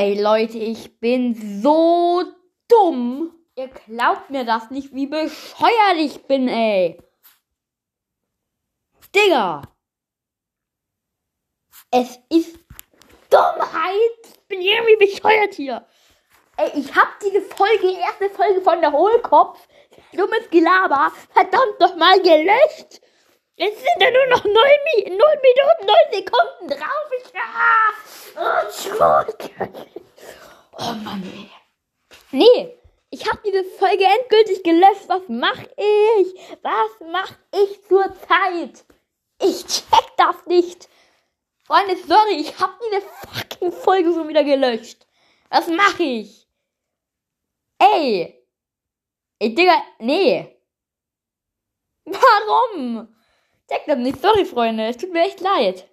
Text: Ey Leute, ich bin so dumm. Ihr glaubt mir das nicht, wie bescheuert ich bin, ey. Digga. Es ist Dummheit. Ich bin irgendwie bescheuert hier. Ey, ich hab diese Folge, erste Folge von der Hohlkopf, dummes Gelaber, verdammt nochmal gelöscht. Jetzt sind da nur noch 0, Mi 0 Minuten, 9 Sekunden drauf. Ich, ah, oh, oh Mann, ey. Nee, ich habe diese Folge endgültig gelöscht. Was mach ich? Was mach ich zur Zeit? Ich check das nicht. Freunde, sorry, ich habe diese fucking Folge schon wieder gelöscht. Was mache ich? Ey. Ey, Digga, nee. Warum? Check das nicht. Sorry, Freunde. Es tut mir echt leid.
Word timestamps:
Ey 0.00 0.14
Leute, 0.14 0.58
ich 0.58 1.00
bin 1.00 1.60
so 1.60 2.22
dumm. 2.68 3.34
Ihr 3.56 3.66
glaubt 3.66 4.30
mir 4.30 4.44
das 4.44 4.70
nicht, 4.70 4.94
wie 4.94 5.08
bescheuert 5.08 5.96
ich 5.96 6.22
bin, 6.22 6.46
ey. 6.46 7.02
Digga. 9.12 9.62
Es 11.90 12.16
ist 12.28 12.60
Dummheit. 13.28 14.20
Ich 14.22 14.46
bin 14.46 14.60
irgendwie 14.60 15.04
bescheuert 15.04 15.54
hier. 15.54 15.84
Ey, 16.58 16.70
ich 16.78 16.94
hab 16.94 17.18
diese 17.18 17.42
Folge, 17.42 17.90
erste 17.98 18.30
Folge 18.30 18.62
von 18.62 18.80
der 18.80 18.92
Hohlkopf, 18.92 19.66
dummes 20.12 20.48
Gelaber, 20.50 21.10
verdammt 21.32 21.80
nochmal 21.80 22.22
gelöscht. 22.22 23.00
Jetzt 23.56 23.78
sind 23.78 23.98
da 23.98 24.08
nur 24.12 24.26
noch 24.28 24.44
0, 24.44 24.52
Mi 24.54 25.10
0 25.10 25.18
Minuten, 25.18 25.86
9 25.86 25.96
Sekunden 26.12 26.68
drauf. 26.68 27.10
Ich, 27.18 27.32
ah, 27.34 28.57
oh, 29.00 29.24
oh 30.78 30.92
Mann, 31.04 31.22
ey. 31.22 31.50
Nee, 32.30 32.78
ich 33.10 33.26
habe 33.28 33.40
diese 33.44 33.64
Folge 33.64 34.04
endgültig 34.04 34.62
gelöscht. 34.62 35.08
Was 35.08 35.22
mach 35.28 35.62
ich? 35.76 36.34
Was 36.62 37.10
mach 37.10 37.32
ich 37.54 37.82
zur 37.86 38.04
Zeit? 38.28 38.84
Ich 39.40 39.64
check 39.66 40.16
das 40.16 40.46
nicht. 40.46 40.88
Freunde, 41.64 41.96
sorry, 42.06 42.40
ich 42.40 42.58
habe 42.58 42.74
diese 42.86 43.02
fucking 43.02 43.72
Folge 43.72 44.12
schon 44.12 44.28
wieder 44.28 44.44
gelöscht. 44.44 45.06
Was 45.50 45.68
mache 45.68 46.02
ich? 46.02 46.46
Ey. 47.78 48.44
Ey, 49.38 49.54
Digga, 49.54 49.82
nee. 50.00 50.56
Warum? 52.04 53.14
Check 53.70 53.84
das 53.86 53.98
nicht. 53.98 54.20
Sorry, 54.20 54.44
Freunde. 54.44 54.86
Es 54.86 54.96
tut 54.96 55.12
mir 55.12 55.22
echt 55.22 55.40
leid. 55.40 55.88